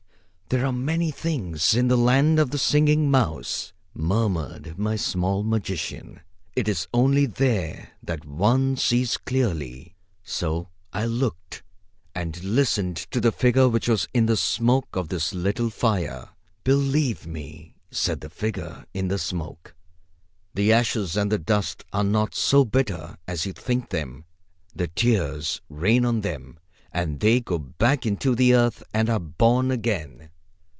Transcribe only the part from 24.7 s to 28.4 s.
The tears rain on them, and they go back into